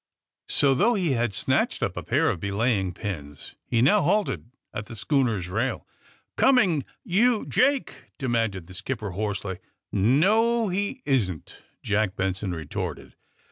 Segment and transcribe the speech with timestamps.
[0.49, 4.87] So, thongh he had snatched np a pair of belaying pins, he now halted at
[4.87, 5.85] the schooner's Tail.
[6.37, 9.59] Coming— yon, Jake!" demanded the skip per hoarsely.
[9.91, 13.13] '*No; he isn't," Jack Benson retorted.